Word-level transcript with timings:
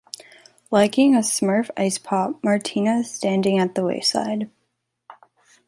Liking 0.71 1.13
a 1.13 1.19
smurf 1.19 1.69
ice-pop 1.77 2.43
Martina 2.43 3.01
is 3.01 3.11
standing 3.11 3.59
at 3.59 3.75
the 3.75 3.85
wayside. 3.85 4.49